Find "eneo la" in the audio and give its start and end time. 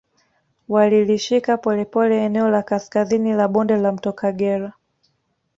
2.25-2.63